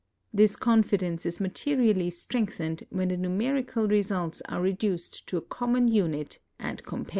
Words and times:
This 0.33 0.55
confidence 0.55 1.27
is 1.27 1.39
materially 1.39 2.09
strengthened 2.09 2.85
when 2.89 3.09
the 3.09 3.17
numerical 3.17 3.87
residts 3.87 4.41
are 4.49 4.59
reduced 4.59 5.27
to 5.27 5.37
a 5.37 5.41
common 5.41 5.87
unit 5.87 6.39
and 6.59 6.81
compared. 6.81 7.09